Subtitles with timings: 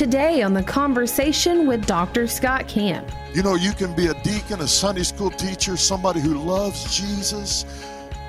[0.00, 2.26] today on the conversation with Dr.
[2.26, 3.06] Scott Camp.
[3.34, 7.66] You know, you can be a deacon, a Sunday school teacher, somebody who loves Jesus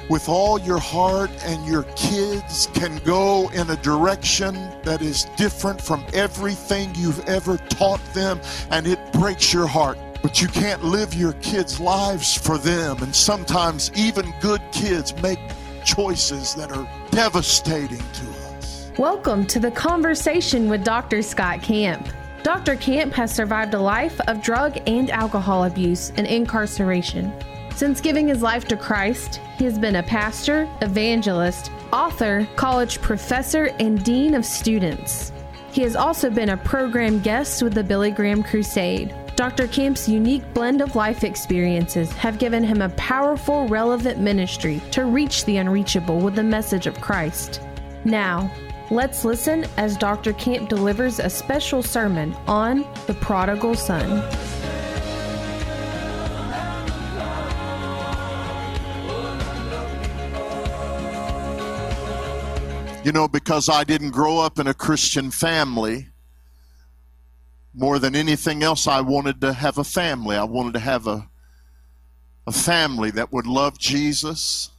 [0.09, 4.53] with all your heart, and your kids can go in a direction
[4.83, 9.97] that is different from everything you've ever taught them, and it breaks your heart.
[10.21, 15.39] But you can't live your kids' lives for them, and sometimes even good kids make
[15.85, 18.40] choices that are devastating to.
[18.97, 21.21] Welcome to the conversation with Dr.
[21.21, 22.09] Scott Camp.
[22.43, 22.75] Dr.
[22.75, 27.31] Camp has survived a life of drug and alcohol abuse and incarceration.
[27.73, 33.67] Since giving his life to Christ, he has been a pastor, evangelist, author, college professor,
[33.79, 35.31] and dean of students.
[35.71, 39.15] He has also been a program guest with the Billy Graham Crusade.
[39.37, 39.67] Dr.
[39.67, 45.45] Camp's unique blend of life experiences have given him a powerful, relevant ministry to reach
[45.45, 47.61] the unreachable with the message of Christ.
[48.03, 48.51] Now,
[48.91, 50.33] let's listen as Dr.
[50.33, 54.09] Camp delivers a special sermon on the prodigal son.
[63.05, 66.09] You know, because I didn't grow up in a Christian family,
[67.73, 70.35] more than anything else, I wanted to have a family.
[70.35, 71.29] I wanted to have a,
[72.45, 74.69] a family that would love Jesus.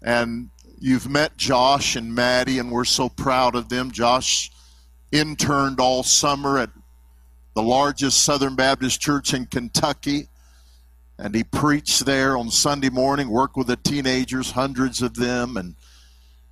[0.00, 0.50] And
[0.82, 3.92] you've met Josh and Maddie, and we're so proud of them.
[3.92, 4.50] Josh
[5.12, 6.70] interned all summer at
[7.54, 10.28] the largest Southern Baptist church in Kentucky.
[11.18, 15.76] And he preached there on Sunday morning, worked with the teenagers, hundreds of them, and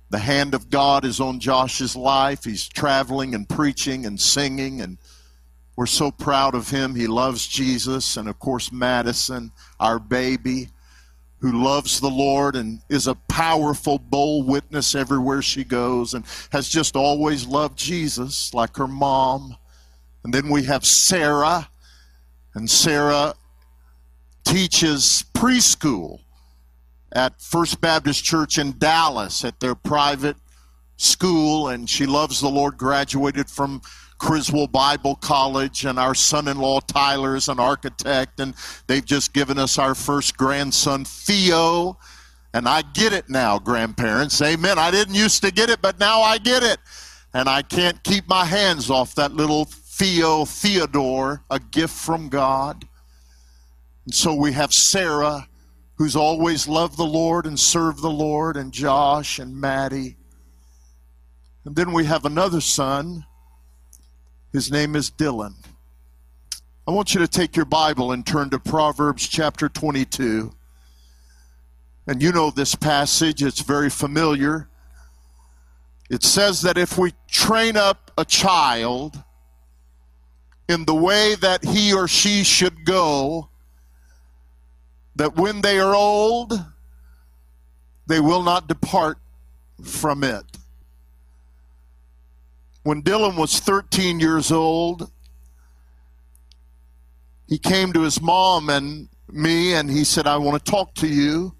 [0.09, 2.45] the hand of God is on Josh's life.
[2.45, 4.97] He's traveling and preaching and singing, and
[5.75, 6.95] we're so proud of him.
[6.95, 8.15] He loves Jesus.
[8.15, 10.69] And of course, Madison, our baby,
[11.41, 16.69] who loves the Lord and is a powerful, bold witness everywhere she goes and has
[16.69, 19.57] just always loved Jesus like her mom.
[20.23, 21.67] And then we have Sarah,
[22.53, 23.33] and Sarah
[24.45, 26.19] teaches preschool
[27.11, 30.37] at First Baptist Church in Dallas at their private
[30.97, 33.81] school, and she loves the Lord, graduated from
[34.21, 38.53] Criswell Bible College, and our son in law Tyler is an architect, and
[38.85, 41.97] they've just given us our first grandson, Theo.
[42.53, 44.39] And I get it now, grandparents.
[44.39, 44.77] Amen.
[44.77, 46.77] I didn't used to get it, but now I get it.
[47.33, 52.87] And I can't keep my hands off that little Theo Theodore, a gift from God.
[54.05, 55.47] And so we have Sarah
[55.95, 60.17] who's always loved the Lord and served the Lord, and Josh and Maddie.
[61.65, 63.25] And then we have another son.
[64.51, 65.53] His name is Dylan.
[66.85, 70.51] I want you to take your Bible and turn to Proverbs chapter 22.
[72.05, 74.67] And you know this passage, it's very familiar.
[76.09, 79.23] It says that if we train up a child
[80.67, 83.47] in the way that he or she should go,
[85.15, 86.53] that when they are old,
[88.07, 89.17] they will not depart
[89.81, 90.43] from it.
[92.83, 95.11] When Dylan was 13 years old,
[97.47, 101.07] he came to his mom and me and he said, I want to talk to
[101.07, 101.53] you.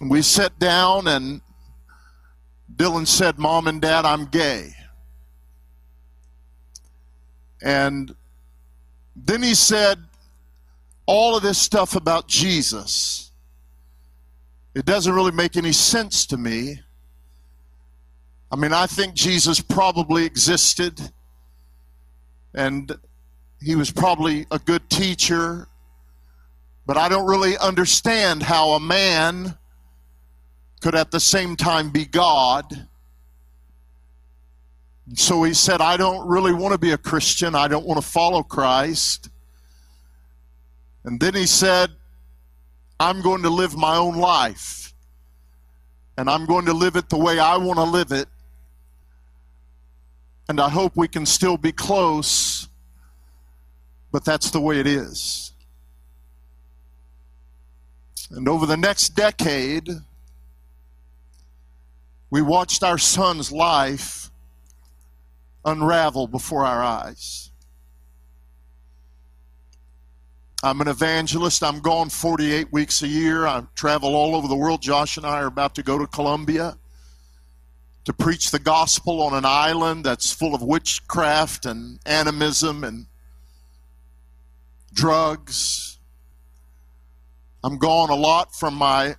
[0.00, 1.40] We sat down and
[2.74, 4.74] Dylan said, Mom and Dad, I'm gay.
[7.62, 8.14] And
[9.16, 9.98] then he said,
[11.06, 13.32] all of this stuff about Jesus,
[14.74, 16.80] it doesn't really make any sense to me.
[18.50, 21.00] I mean, I think Jesus probably existed
[22.54, 22.96] and
[23.60, 25.68] he was probably a good teacher,
[26.86, 29.56] but I don't really understand how a man
[30.80, 32.88] could at the same time be God.
[35.14, 37.54] So he said, I don't really want to be a Christian.
[37.54, 39.30] I don't want to follow Christ.
[41.04, 41.90] And then he said,
[43.00, 44.92] I'm going to live my own life.
[46.16, 48.28] And I'm going to live it the way I want to live it.
[50.48, 52.68] And I hope we can still be close,
[54.10, 55.52] but that's the way it is.
[58.30, 59.88] And over the next decade,
[62.30, 64.30] we watched our son's life
[65.64, 67.50] unravel before our eyes.
[70.62, 71.62] I'm an evangelist.
[71.62, 73.46] I'm gone 48 weeks a year.
[73.46, 74.82] I travel all over the world.
[74.82, 76.76] Josh and I are about to go to Colombia
[78.08, 83.04] to preach the gospel on an island that's full of witchcraft and animism and
[84.94, 85.98] drugs.
[87.62, 89.16] I'm gone a lot from my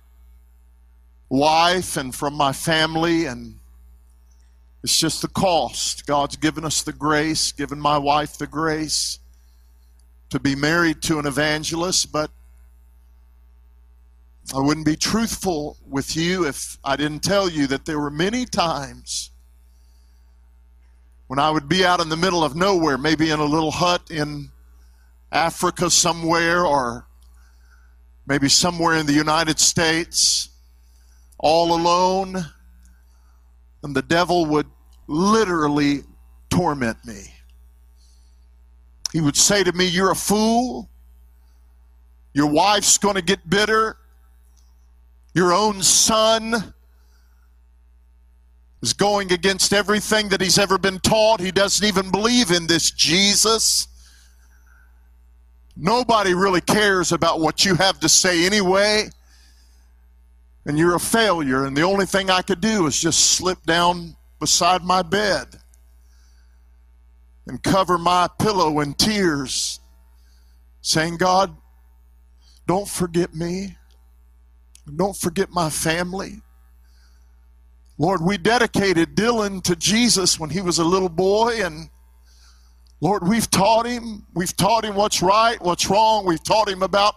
[1.28, 3.60] wife and from my family and
[4.82, 6.04] It's just the cost.
[6.04, 9.20] God's given us the grace, given my wife the grace
[10.30, 12.32] to be married to an evangelist, but
[14.52, 18.44] I wouldn't be truthful with you if I didn't tell you that there were many
[18.44, 19.30] times
[21.28, 24.10] when I would be out in the middle of nowhere, maybe in a little hut
[24.10, 24.50] in
[25.30, 27.06] Africa somewhere, or
[28.26, 30.48] maybe somewhere in the United States,
[31.38, 32.44] all alone,
[33.84, 34.66] and the devil would
[35.06, 36.00] literally
[36.50, 37.32] torment me.
[39.12, 40.90] He would say to me, You're a fool.
[42.34, 43.96] Your wife's going to get bitter.
[45.34, 46.74] Your own son
[48.82, 51.40] is going against everything that he's ever been taught.
[51.40, 53.86] He doesn't even believe in this Jesus.
[55.76, 59.08] Nobody really cares about what you have to say anyway.
[60.66, 61.64] And you're a failure.
[61.64, 65.46] And the only thing I could do is just slip down beside my bed
[67.46, 69.80] and cover my pillow in tears,
[70.82, 71.56] saying, God,
[72.66, 73.76] don't forget me.
[74.96, 76.42] Don't forget my family.
[77.98, 81.90] Lord, we dedicated Dylan to Jesus when he was a little boy, and
[83.00, 84.26] Lord, we've taught him.
[84.34, 86.26] We've taught him what's right, what's wrong.
[86.26, 87.14] We've taught him about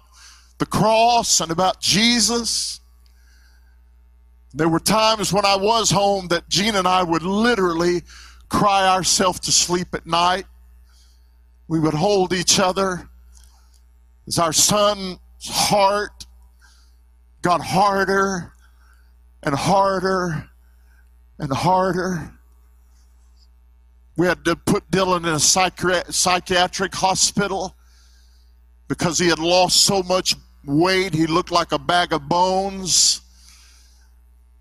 [0.57, 2.79] the cross and about Jesus.
[4.53, 8.03] There were times when I was home that Gina and I would literally
[8.49, 10.45] cry ourselves to sleep at night.
[11.67, 13.09] We would hold each other
[14.27, 16.22] as our son's heart
[17.43, 18.53] got harder
[19.43, 20.49] and harder
[21.37, 22.31] and harder.
[24.15, 27.75] We had to put Dylan in a psychi- psychiatric hospital
[28.87, 30.35] because he had lost so much
[30.65, 31.13] weight.
[31.13, 33.21] He looked like a bag of bones.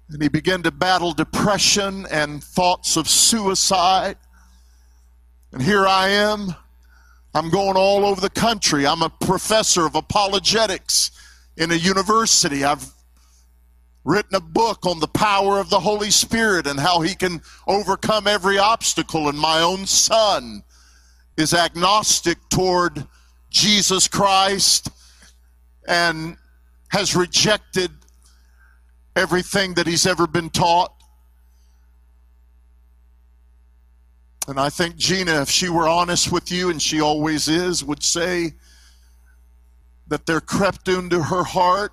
[0.09, 4.17] And he began to battle depression and thoughts of suicide.
[5.53, 6.55] And here I am.
[7.35, 8.87] I'm going all over the country.
[8.87, 11.13] I'm a professor of apologetics
[11.57, 12.65] in a university.
[12.65, 12.87] I've
[14.05, 18.27] written a book on the power of the Holy Spirit and how he can overcome
[18.27, 19.29] every obstacle.
[19.29, 20.63] And my own son
[21.37, 23.07] is agnostic toward
[23.51, 24.91] Jesus Christ
[25.87, 26.37] and
[26.89, 27.91] has rejected
[29.15, 30.95] everything that he's ever been taught.
[34.49, 38.03] And I think Gina, if she were honest with you, and she always is, would
[38.03, 38.55] say
[40.13, 41.91] that there crept into her heart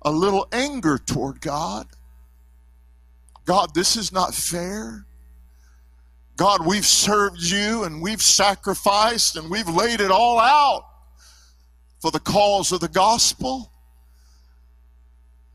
[0.00, 1.86] a little anger toward God.
[3.44, 5.04] God, this is not fair.
[6.36, 10.86] God, we've served you and we've sacrificed and we've laid it all out
[12.00, 13.70] for the cause of the gospel.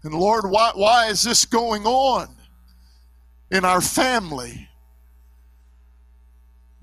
[0.03, 2.35] And Lord, why, why is this going on
[3.49, 4.69] in our family?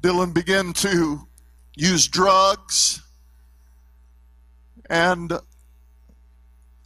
[0.00, 1.28] Dylan began to
[1.76, 3.02] use drugs
[4.92, 5.32] and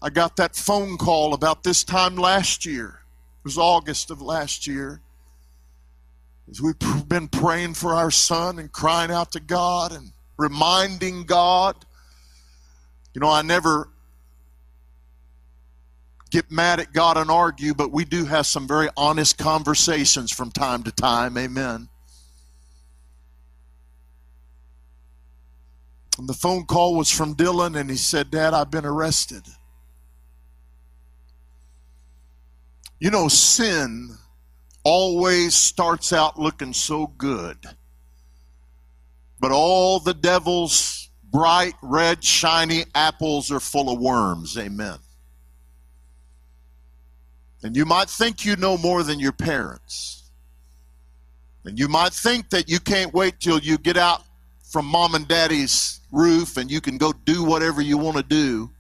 [0.00, 3.00] I got that phone call about this time last year.
[3.40, 5.00] It was August of last year.
[6.48, 11.84] As we've been praying for our son and crying out to God and reminding God.
[13.12, 13.88] You know, I never
[16.30, 20.52] get mad at God and argue, but we do have some very honest conversations from
[20.52, 21.36] time to time.
[21.36, 21.88] Amen.
[26.18, 29.42] And the phone call was from Dylan, and he said, Dad, I've been arrested.
[32.99, 34.16] You know, sin
[34.82, 37.58] always starts out looking so good.
[39.38, 44.56] But all the devil's bright, red, shiny apples are full of worms.
[44.56, 44.99] Amen.
[47.62, 50.30] And you might think you know more than your parents.
[51.64, 54.23] And you might think that you can't wait till you get out
[54.66, 58.70] from mom and daddy's roof and you can go do whatever you want to do.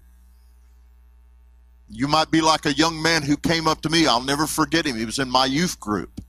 [1.88, 4.06] You might be like a young man who came up to me.
[4.06, 4.96] I'll never forget him.
[4.96, 6.20] He was in my youth group.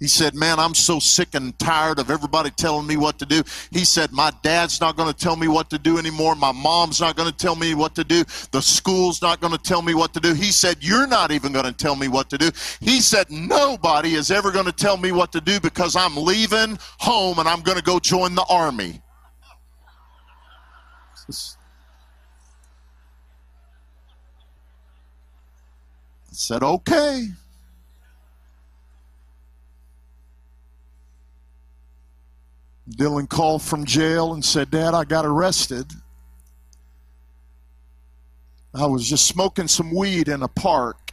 [0.00, 3.42] He said, Man, I'm so sick and tired of everybody telling me what to do.
[3.70, 6.34] He said, My dad's not going to tell me what to do anymore.
[6.34, 8.24] My mom's not going to tell me what to do.
[8.50, 10.32] The school's not going to tell me what to do.
[10.32, 12.50] He said, You're not even going to tell me what to do.
[12.80, 16.78] He said, Nobody is ever going to tell me what to do because I'm leaving
[16.98, 19.02] home and I'm going to go join the army.
[26.30, 27.26] I said, okay.
[32.96, 35.92] Dylan called from jail and said, Dad, I got arrested.
[38.74, 41.12] I was just smoking some weed in a park.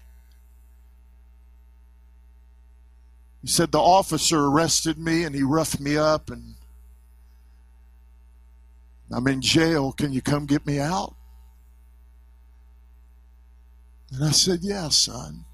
[3.42, 6.56] He said, The officer arrested me and he roughed me up, and
[9.12, 9.92] I'm in jail.
[9.92, 11.16] Can you come get me out?
[14.12, 15.46] And I said, Yeah, son.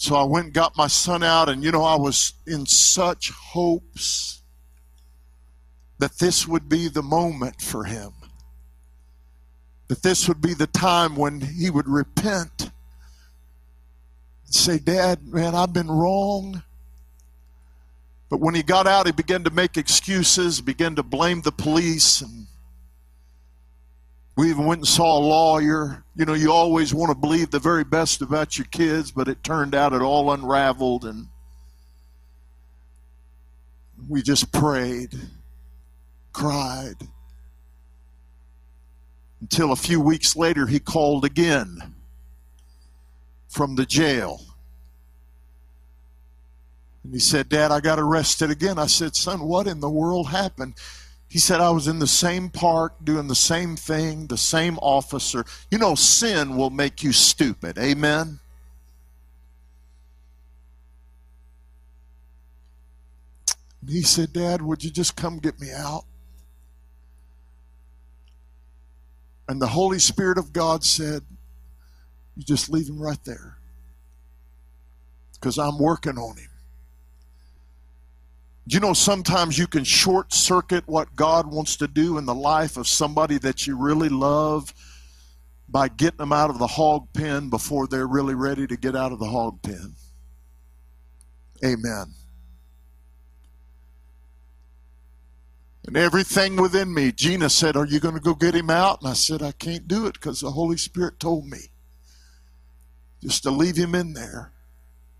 [0.00, 3.30] So I went and got my son out, and you know, I was in such
[3.32, 4.40] hopes
[5.98, 8.12] that this would be the moment for him.
[9.88, 12.70] That this would be the time when he would repent
[14.46, 16.62] and say, Dad, man, I've been wrong.
[18.30, 22.22] But when he got out, he began to make excuses, began to blame the police,
[22.22, 22.46] and
[24.40, 26.02] we even went and saw a lawyer.
[26.16, 29.44] You know, you always want to believe the very best about your kids, but it
[29.44, 31.26] turned out it all unraveled, and
[34.08, 35.14] we just prayed
[36.32, 36.94] cried.
[39.42, 41.96] Until a few weeks later, he called again
[43.46, 44.40] from the jail.
[47.04, 48.78] And he said, Dad, I got arrested again.
[48.78, 50.76] I said, Son, what in the world happened?
[51.30, 55.44] He said, I was in the same park doing the same thing, the same officer.
[55.70, 57.78] You know, sin will make you stupid.
[57.78, 58.40] Amen?
[63.80, 66.04] And he said, Dad, would you just come get me out?
[69.48, 71.22] And the Holy Spirit of God said,
[72.36, 73.56] You just leave him right there.
[75.34, 76.49] Because I'm working on him.
[78.72, 82.76] You know, sometimes you can short circuit what God wants to do in the life
[82.76, 84.72] of somebody that you really love
[85.68, 89.12] by getting them out of the hog pen before they're really ready to get out
[89.12, 89.94] of the hog pen.
[91.64, 92.14] Amen.
[95.90, 97.10] and everything within me.
[97.10, 99.00] Gina said, Are you going to go get him out?
[99.00, 101.58] And I said, I can't do it because the Holy Spirit told me
[103.20, 104.52] just to leave him in there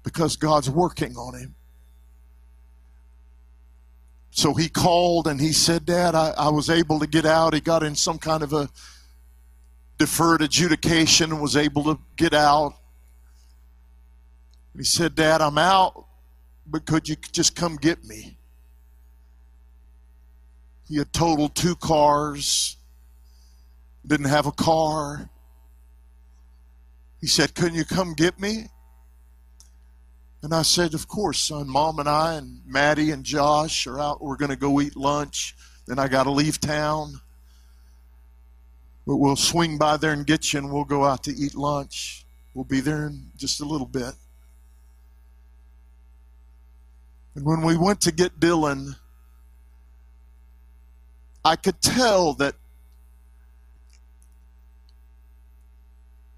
[0.04, 1.56] because God's working on him.
[4.30, 7.54] So he called and he said, Dad, I, I was able to get out.
[7.54, 8.68] He got in some kind of a
[9.98, 12.74] deferred adjudication and was able to get out.
[14.76, 16.06] He said, Dad, I'm out,
[16.66, 18.38] but could you just come get me?
[20.88, 22.76] He had totaled two cars,
[24.06, 25.28] didn't have a car.
[27.20, 28.68] He said, Couldn't you come get me?
[30.42, 31.68] And I said, Of course, son.
[31.68, 34.22] Mom and I and Maddie and Josh are out.
[34.22, 35.54] We're going to go eat lunch.
[35.86, 37.20] Then I got to leave town.
[39.06, 42.24] But we'll swing by there and get you, and we'll go out to eat lunch.
[42.54, 44.14] We'll be there in just a little bit.
[47.34, 48.96] And when we went to get Dylan,
[51.44, 52.54] I could tell that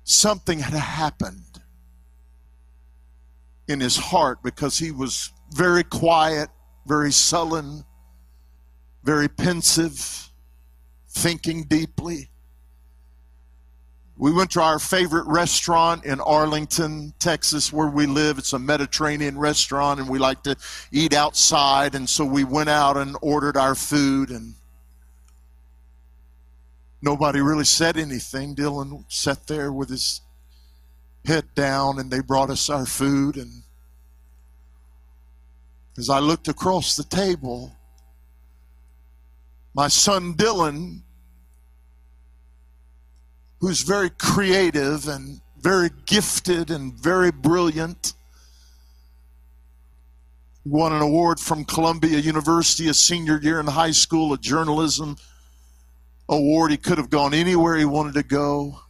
[0.04, 1.51] something had happened
[3.72, 6.48] in his heart because he was very quiet,
[6.86, 7.84] very sullen,
[9.02, 10.30] very pensive,
[11.08, 12.28] thinking deeply.
[14.16, 18.38] We went to our favorite restaurant in Arlington, Texas, where we live.
[18.38, 20.54] It's a Mediterranean restaurant, and we like to
[20.92, 21.96] eat outside.
[21.96, 24.30] And so we went out and ordered our food.
[24.30, 24.54] And
[27.02, 28.54] Nobody really said anything.
[28.54, 30.20] Dylan sat there with his
[31.24, 33.36] head down, and they brought us our food.
[33.36, 33.62] And
[35.96, 37.76] as I looked across the table,
[39.74, 41.02] my son Dylan,
[43.60, 48.14] who's very creative and very gifted and very brilliant,
[50.64, 55.16] won an award from Columbia University a senior year in high school, a journalism
[56.28, 56.70] award.
[56.70, 58.80] He could have gone anywhere he wanted to go,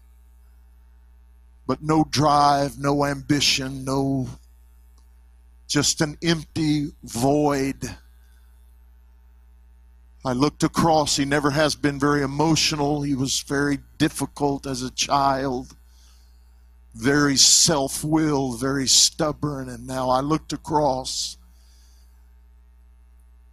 [1.72, 4.28] but no drive, no ambition, no,
[5.66, 7.96] just an empty void.
[10.22, 11.16] I looked across.
[11.16, 13.00] He never has been very emotional.
[13.00, 15.74] He was very difficult as a child,
[16.94, 19.70] very self willed, very stubborn.
[19.70, 21.38] And now I looked across,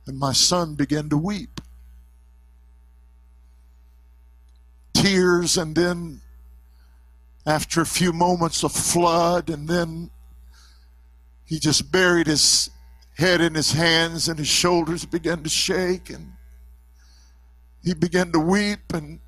[0.05, 1.61] and my son began to weep.
[4.93, 6.19] tears, and then
[7.49, 10.11] after a few moments of flood, and then
[11.45, 12.69] he just buried his
[13.17, 16.33] head in his hands, and his shoulders began to shake, and
[17.83, 19.19] he began to weep, and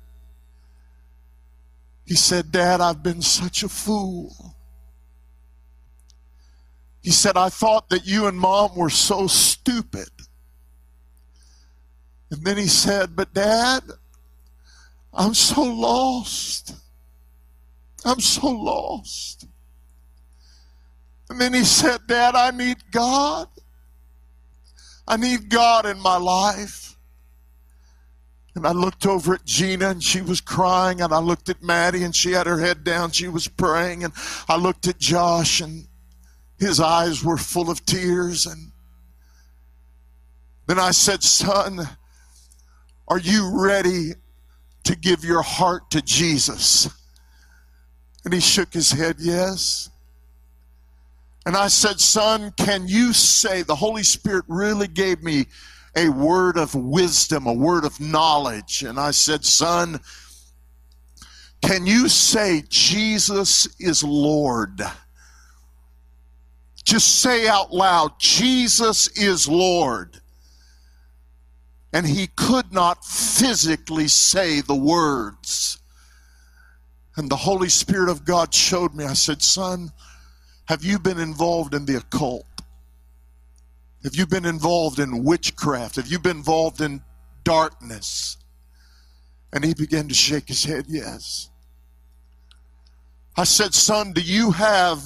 [2.06, 4.54] he said, Dad, I've been such a fool.
[7.02, 10.10] He said, I thought that you and mom were so stupid.
[12.30, 13.82] And then he said, But dad,
[15.12, 16.76] I'm so lost.
[18.04, 19.46] I'm so lost.
[21.28, 23.48] And then he said, Dad, I need God.
[25.06, 26.96] I need God in my life.
[28.54, 31.00] And I looked over at Gina and she was crying.
[31.00, 33.12] And I looked at Maddie and she had her head down.
[33.12, 34.04] She was praying.
[34.04, 34.12] And
[34.48, 35.86] I looked at Josh and
[36.58, 38.46] his eyes were full of tears.
[38.46, 38.72] And
[40.66, 41.80] then I said, Son,
[43.08, 44.12] are you ready
[44.84, 46.88] to give your heart to Jesus?
[48.24, 49.90] And he shook his head, Yes.
[51.44, 55.46] And I said, Son, can you say, the Holy Spirit really gave me
[55.96, 58.82] a word of wisdom, a word of knowledge.
[58.82, 60.00] And I said, Son,
[61.60, 64.80] can you say Jesus is Lord?
[66.84, 70.18] Just say out loud, Jesus is Lord.
[71.92, 75.78] And he could not physically say the words.
[77.16, 79.04] And the Holy Spirit of God showed me.
[79.04, 79.92] I said, Son,
[80.66, 82.46] have you been involved in the occult?
[84.02, 85.96] Have you been involved in witchcraft?
[85.96, 87.02] Have you been involved in
[87.44, 88.36] darkness?
[89.52, 91.50] And he began to shake his head, Yes.
[93.34, 95.02] I said, Son, do you have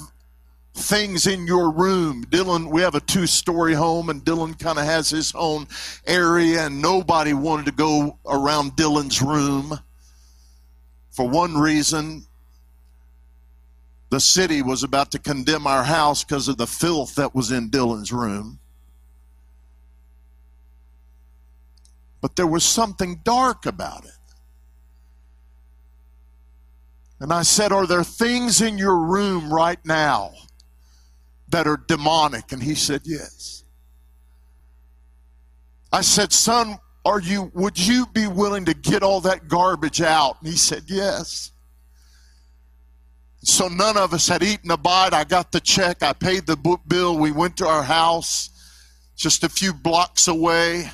[0.73, 2.25] things in your room?
[2.25, 5.67] Dylan, we have a two story home, and Dylan kind of has his own
[6.05, 9.79] area, and nobody wanted to go around Dylan's room.
[11.17, 12.27] For one reason,
[14.09, 17.69] the city was about to condemn our house because of the filth that was in
[17.69, 18.59] Dylan's room.
[22.21, 24.11] but there was something dark about it.
[27.19, 30.33] And I said, Are there things in your room right now
[31.49, 32.51] that are demonic?
[32.51, 33.63] And he said, Yes.
[35.91, 40.37] I said, Son, are you would you be willing to get all that garbage out?
[40.41, 41.51] And he said, Yes.
[43.43, 45.13] So none of us had eaten a bite.
[45.13, 46.03] I got the check.
[46.03, 47.17] I paid the book bill.
[47.17, 48.49] We went to our house
[49.15, 50.89] just a few blocks away.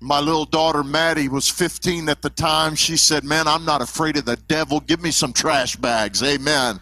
[0.00, 2.74] My little daughter Maddie was 15 at the time.
[2.74, 4.80] She said, Man, I'm not afraid of the devil.
[4.80, 6.22] Give me some trash bags.
[6.22, 6.78] Amen.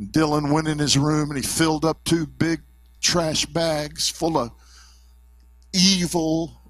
[0.00, 2.62] Dylan went in his room and he filled up two big
[3.02, 4.52] trash bags full of
[5.72, 6.60] evil,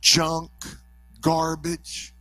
[0.00, 0.50] junk,
[1.20, 2.14] garbage.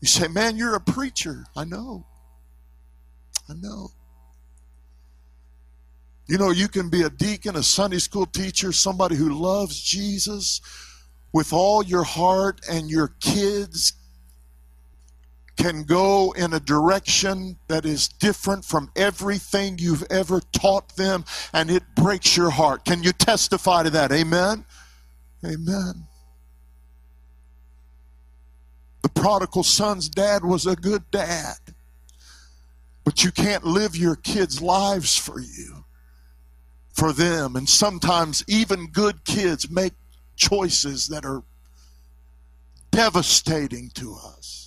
[0.00, 1.44] You say, Man, you're a preacher.
[1.56, 2.06] I know.
[3.48, 3.90] I know.
[6.28, 10.60] You know, you can be a deacon, a Sunday school teacher, somebody who loves Jesus
[11.32, 13.92] with all your heart, and your kids
[15.66, 21.72] can go in a direction that is different from everything you've ever taught them, and
[21.72, 22.84] it breaks your heart.
[22.84, 24.12] Can you testify to that?
[24.12, 24.64] Amen?
[25.44, 26.06] Amen.
[29.02, 31.56] The prodigal son's dad was a good dad,
[33.02, 35.84] but you can't live your kids' lives for you
[36.92, 37.56] for them.
[37.56, 39.94] And sometimes even good kids make
[40.36, 41.42] choices that are
[42.92, 44.65] devastating to us.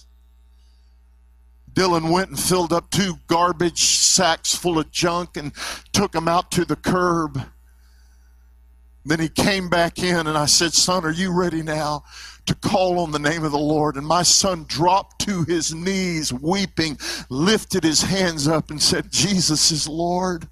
[1.79, 5.53] Dylan went and filled up two garbage sacks full of junk and
[5.93, 7.41] took them out to the curb.
[9.05, 12.03] Then he came back in, and I said, Son, are you ready now
[12.47, 13.95] to call on the name of the Lord?
[13.95, 16.97] And my son dropped to his knees, weeping,
[17.29, 20.49] lifted his hands up, and said, Jesus is Lord.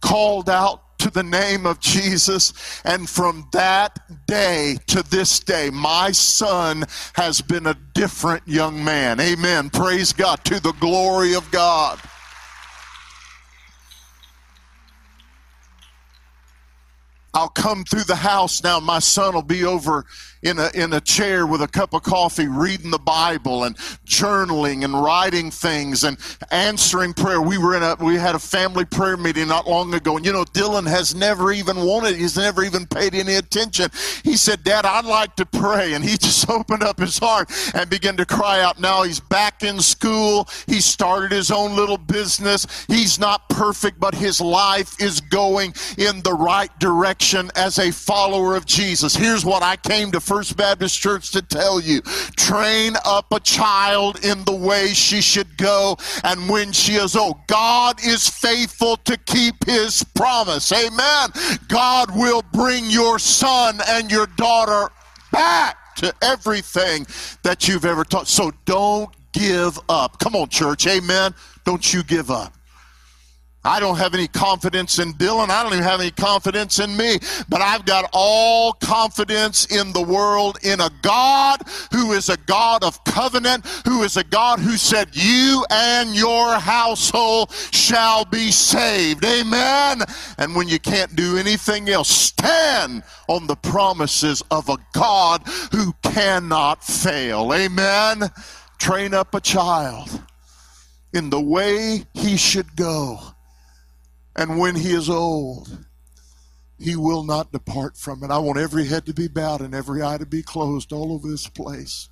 [0.00, 2.52] Called out to the name of Jesus.
[2.84, 6.84] And from that day to this day, my son
[7.14, 9.18] has been a different young man.
[9.18, 9.68] Amen.
[9.68, 10.44] Praise God.
[10.44, 12.00] To the glory of God.
[17.34, 18.78] I'll come through the house now.
[18.78, 20.04] My son will be over
[20.42, 24.84] in a, in a chair with a cup of coffee, reading the Bible and journaling
[24.84, 26.18] and writing things and
[26.50, 27.40] answering prayer.
[27.40, 30.16] We were in a, we had a family prayer meeting not long ago.
[30.16, 33.90] And you know, Dylan has never even wanted, he's never even paid any attention.
[34.24, 35.94] He said, Dad, I'd like to pray.
[35.94, 38.80] And he just opened up his heart and began to cry out.
[38.80, 40.48] Now he's back in school.
[40.66, 42.66] He started his own little business.
[42.88, 48.56] He's not perfect, but his life is going in the right direction as a follower
[48.56, 49.14] of Jesus.
[49.14, 52.00] Here's what I came to First Baptist Church to tell you
[52.38, 57.36] train up a child in the way she should go, and when she is old,
[57.48, 60.72] God is faithful to keep his promise.
[60.72, 61.28] Amen.
[61.68, 64.90] God will bring your son and your daughter
[65.32, 67.06] back to everything
[67.42, 68.26] that you've ever taught.
[68.26, 70.18] So don't give up.
[70.18, 70.86] Come on, church.
[70.86, 71.34] Amen.
[71.66, 72.54] Don't you give up.
[73.64, 75.48] I don't have any confidence in Dylan.
[75.48, 77.18] I don't even have any confidence in me.
[77.48, 82.82] But I've got all confidence in the world in a God who is a God
[82.82, 89.24] of covenant, who is a God who said, You and your household shall be saved.
[89.24, 90.02] Amen.
[90.38, 95.94] And when you can't do anything else, stand on the promises of a God who
[96.02, 97.54] cannot fail.
[97.54, 98.28] Amen.
[98.78, 100.20] Train up a child
[101.12, 103.20] in the way he should go
[104.34, 105.86] and when he is old,
[106.78, 108.30] he will not depart from it.
[108.30, 111.28] I want every head to be bowed and every eye to be closed all over
[111.28, 112.08] this place.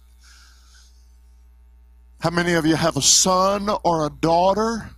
[2.20, 4.90] How many of you have a son or a daughter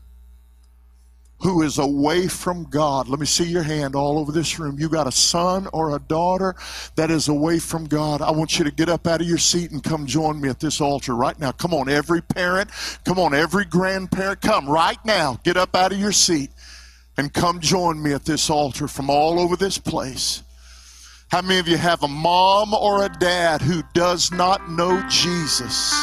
[1.38, 3.08] who is away from God?
[3.08, 4.78] Let me see your hand all over this room.
[4.78, 6.56] You got a son or a daughter
[6.96, 8.20] that is away from God.
[8.22, 10.58] I want you to get up out of your seat and come join me at
[10.58, 11.52] this altar right now.
[11.52, 12.70] Come on, every parent.
[13.04, 14.40] Come on, every grandparent.
[14.40, 15.38] Come right now.
[15.44, 16.50] Get up out of your seat
[17.16, 20.42] and come join me at this altar from all over this place.
[21.30, 25.94] How many of you have a mom or a dad who does not know Jesus?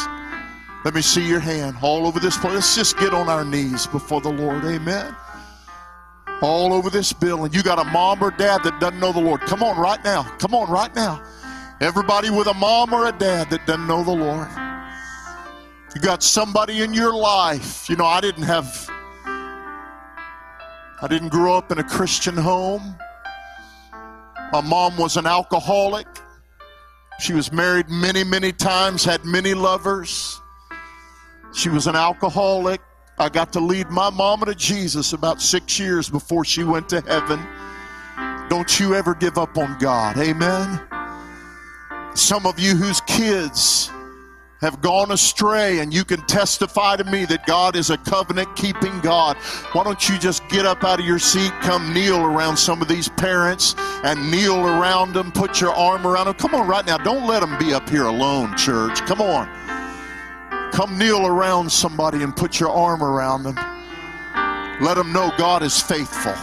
[0.84, 2.54] Let me see your hand all over this place.
[2.54, 4.64] Let's just get on our knees before the Lord.
[4.64, 5.14] Amen.
[6.42, 7.52] All over this building.
[7.52, 9.42] You got a mom or dad that doesn't know the Lord.
[9.42, 10.22] Come on right now.
[10.38, 11.22] Come on right now.
[11.80, 14.48] Everybody with a mom or a dad that doesn't know the Lord.
[15.94, 17.88] You got somebody in your life.
[17.88, 18.89] You know, I didn't have
[21.02, 22.94] I didn't grow up in a Christian home.
[24.52, 26.06] My mom was an alcoholic.
[27.20, 30.40] She was married many, many times, had many lovers.
[31.54, 32.80] She was an alcoholic.
[33.18, 37.00] I got to lead my mama to Jesus about six years before she went to
[37.02, 37.40] heaven.
[38.48, 40.18] Don't you ever give up on God.
[40.18, 40.80] Amen.
[42.14, 43.90] Some of you whose kids
[44.60, 48.98] have gone astray and you can testify to me that God is a covenant keeping
[49.00, 49.36] God,
[49.72, 52.88] why don't you just get up out of your seat, come kneel around some of
[52.88, 56.34] these parents and kneel around them, put your arm around them?
[56.34, 56.98] Come on, right now.
[56.98, 59.00] Don't let them be up here alone, church.
[59.02, 59.48] Come on.
[60.72, 63.56] Come kneel around somebody and put your arm around them.
[64.80, 66.34] Let them know God is faithful.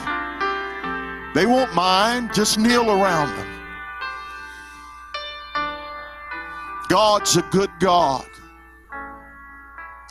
[1.33, 2.33] They won't mind.
[2.33, 3.46] Just kneel around them.
[6.89, 8.25] God's a good God.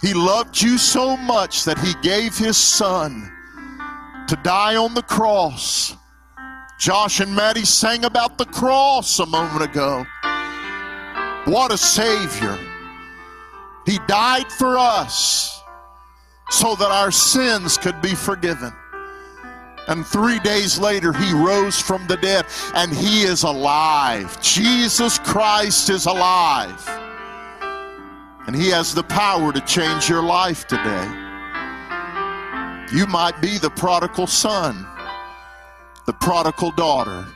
[0.03, 3.33] He loved you so much that he gave his son
[4.29, 5.97] to die on the cross.
[6.79, 10.05] Josh and Maddie sang about the cross a moment ago.
[11.47, 12.59] What a Savior.
[13.87, 15.63] He died for us
[16.51, 18.73] so that our sins could be forgiven.
[19.89, 24.41] And three days later, he rose from the dead and he is alive.
[24.43, 26.83] Jesus Christ is alive.
[28.47, 31.07] And he has the power to change your life today.
[32.93, 34.87] You might be the prodigal son,
[36.07, 37.27] the prodigal daughter.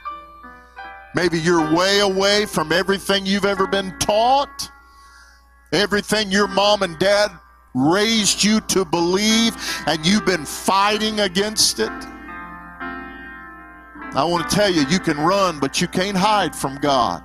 [1.14, 4.70] Maybe you're way away from everything you've ever been taught,
[5.72, 7.32] everything your mom and dad
[7.74, 11.90] raised you to believe, and you've been fighting against it.
[14.12, 17.22] I want to tell you, you can run, but you can't hide from God.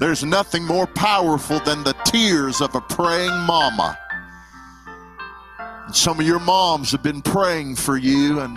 [0.00, 3.98] There's nothing more powerful than the tears of a praying mama.
[5.58, 8.56] And some of your moms have been praying for you, and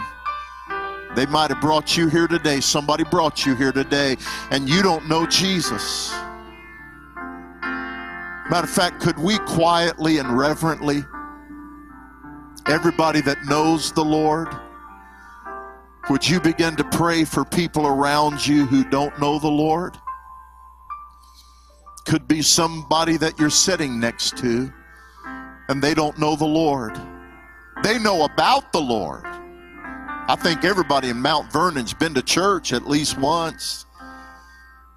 [1.15, 2.61] they might have brought you here today.
[2.61, 4.15] Somebody brought you here today,
[4.51, 6.11] and you don't know Jesus.
[8.49, 11.03] Matter of fact, could we quietly and reverently,
[12.67, 14.47] everybody that knows the Lord,
[16.11, 19.97] would you begin to pray for people around you who don't know the Lord?
[22.05, 24.69] Could be somebody that you're sitting next to
[25.69, 26.99] and they don't know the Lord.
[27.81, 29.23] They know about the Lord.
[29.23, 33.85] I think everybody in Mount Vernon's been to church at least once.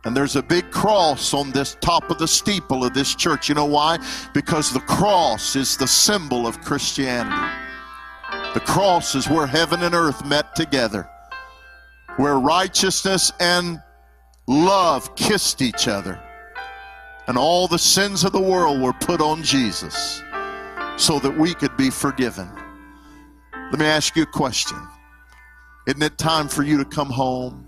[0.04, 3.48] And there's a big cross on this top of the steeple of this church.
[3.48, 3.98] You know why?
[4.34, 7.63] Because the cross is the symbol of Christianity.
[8.54, 11.10] The cross is where heaven and earth met together,
[12.16, 13.82] where righteousness and
[14.46, 16.22] love kissed each other,
[17.26, 20.22] and all the sins of the world were put on Jesus
[20.96, 22.48] so that we could be forgiven.
[23.72, 24.78] Let me ask you a question.
[25.88, 27.66] Isn't it time for you to come home?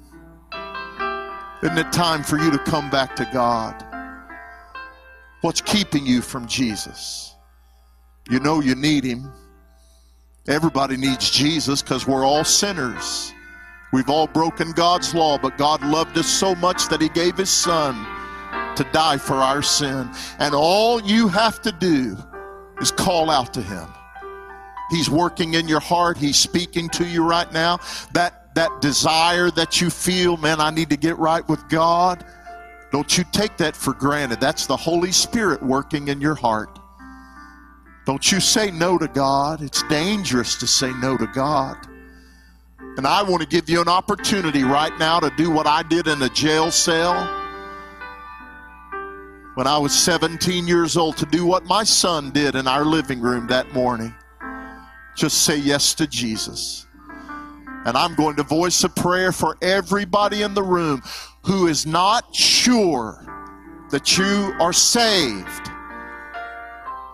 [1.62, 3.82] Isn't it time for you to come back to God?
[5.40, 7.34] What's keeping you from Jesus?
[8.30, 9.32] You know you need Him.
[10.48, 13.32] Everybody needs Jesus because we're all sinners.
[13.92, 17.50] We've all broken God's law, but God loved us so much that He gave His
[17.50, 17.94] Son
[18.76, 20.08] to die for our sin.
[20.38, 22.16] And all you have to do
[22.80, 23.88] is call out to Him.
[24.90, 26.16] He's working in your heart.
[26.16, 27.80] He's speaking to you right now.
[28.12, 32.24] That that desire that you feel, man, I need to get right with God.
[32.90, 34.40] Don't you take that for granted.
[34.40, 36.78] That's the Holy Spirit working in your heart.
[38.06, 39.62] Don't you say no to God.
[39.62, 41.76] It's dangerous to say no to God.
[42.96, 46.06] And I want to give you an opportunity right now to do what I did
[46.06, 47.14] in a jail cell
[49.54, 53.20] when I was 17 years old, to do what my son did in our living
[53.20, 54.14] room that morning.
[55.16, 56.86] Just say yes to Jesus.
[57.86, 61.02] And I'm going to voice a prayer for everybody in the room
[61.42, 63.24] who is not sure
[63.90, 65.70] that you are saved.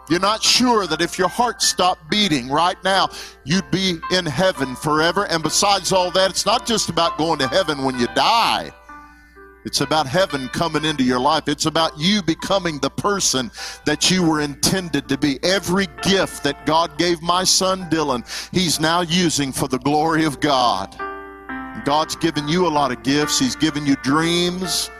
[0.09, 3.09] You're not sure that if your heart stopped beating right now,
[3.45, 5.27] you'd be in heaven forever.
[5.27, 8.73] And besides all that, it's not just about going to heaven when you die.
[9.65, 11.45] It's about heaven coming into your life.
[11.47, 13.51] It's about you becoming the person
[13.87, 15.38] that you were intended to be.
[15.45, 20.41] Every gift that God gave my son Dylan, he's now using for the glory of
[20.41, 20.97] God.
[21.85, 24.91] God's given you a lot of gifts, He's given you dreams.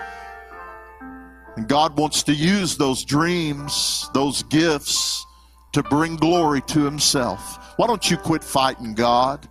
[1.57, 5.25] And God wants to use those dreams, those gifts,
[5.73, 7.75] to bring glory to Himself.
[7.77, 9.49] Why don't you quit fighting God?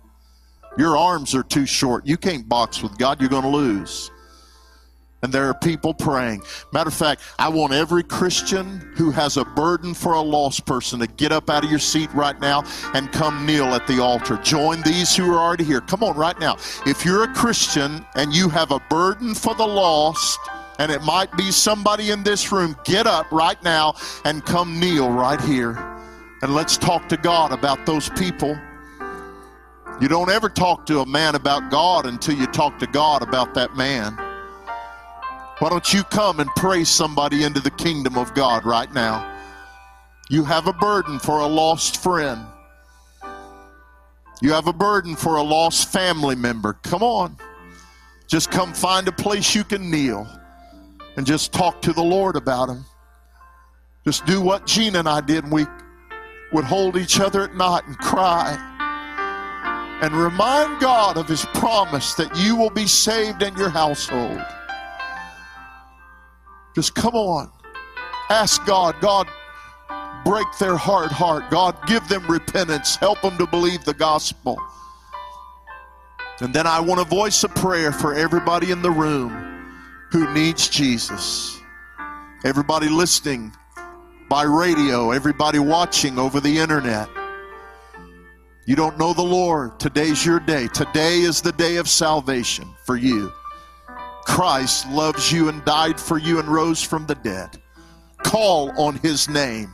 [0.78, 2.06] Your arms are too short.
[2.06, 4.10] You can't box with God, you're going to lose
[5.22, 6.42] and there are people praying.
[6.72, 10.98] Matter of fact, I want every Christian who has a burden for a lost person
[11.00, 14.36] to get up out of your seat right now and come kneel at the altar.
[14.38, 15.80] Join these who are already here.
[15.80, 16.56] Come on, right now.
[16.86, 20.40] If you're a Christian and you have a burden for the lost,
[20.82, 25.08] and it might be somebody in this room, get up right now and come kneel
[25.10, 25.78] right here.
[26.42, 28.58] And let's talk to God about those people.
[30.00, 33.54] You don't ever talk to a man about God until you talk to God about
[33.54, 34.14] that man.
[35.60, 39.38] Why don't you come and pray somebody into the kingdom of God right now?
[40.30, 42.44] You have a burden for a lost friend.
[44.40, 46.72] You have a burden for a lost family member.
[46.82, 47.36] Come on.
[48.26, 50.26] Just come find a place you can kneel
[51.16, 52.84] and just talk to the Lord about him.
[54.04, 55.50] Just do what Gina and I did.
[55.50, 55.66] We
[56.52, 58.58] would hold each other at night and cry
[60.02, 64.42] and remind God of his promise that you will be saved in your household.
[66.74, 67.50] Just come on.
[68.28, 69.28] Ask God, God,
[70.24, 71.50] break their hard heart.
[71.50, 72.96] God, give them repentance.
[72.96, 74.56] Help them to believe the gospel.
[76.40, 79.51] And then I want to voice a prayer for everybody in the room
[80.12, 81.58] who needs Jesus.
[82.44, 83.50] Everybody listening
[84.28, 87.08] by radio, everybody watching over the internet.
[88.66, 89.80] You don't know the Lord.
[89.80, 90.68] Today's your day.
[90.68, 93.32] Today is the day of salvation for you.
[94.26, 97.60] Christ loves you and died for you and rose from the dead.
[98.22, 99.70] Call on his name.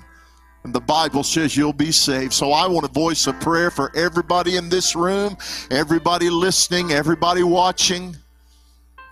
[0.62, 2.33] And the Bible says you'll be saved.
[2.33, 5.37] So I want to voice a prayer for everybody in this room,
[5.68, 8.16] everybody listening, everybody watching.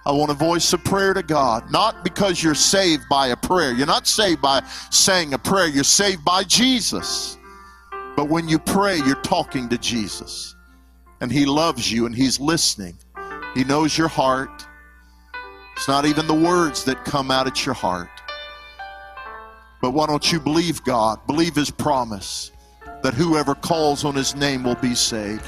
[0.06, 3.72] I want to voice a prayer to God, not because you're saved by a prayer.
[3.72, 7.36] You're not saved by saying a prayer, you're saved by Jesus.
[8.16, 10.54] But when you pray, you're talking to Jesus.
[11.20, 12.96] And He loves you and He's listening.
[13.56, 14.64] He knows your heart.
[15.76, 18.08] It's not even the words that come out at your heart.
[19.82, 21.18] But why don't you believe God?
[21.26, 22.52] Believe His promise
[23.02, 25.44] that whoever calls on His name will be saved.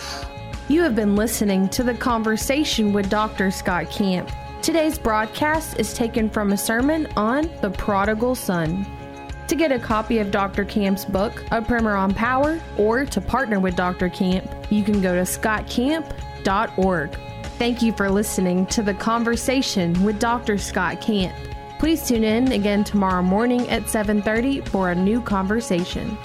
[0.68, 3.52] You have been listening to the conversation with Dr.
[3.52, 4.28] Scott Camp.
[4.62, 8.84] Today's broadcast is taken from a sermon on the prodigal son.
[9.46, 10.64] To get a copy of Dr.
[10.64, 14.10] Camp's book, A Primer on Power, or to partner with Dr.
[14.10, 17.18] Camp, you can go to scottcamp.org.
[17.58, 20.58] Thank you for listening to the conversation with Dr.
[20.58, 21.34] Scott Camp.
[21.78, 26.18] Please tune in again tomorrow morning at 7:30 for a new conversation.